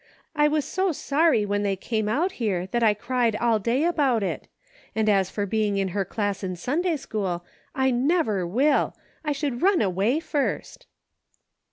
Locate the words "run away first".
9.61-10.87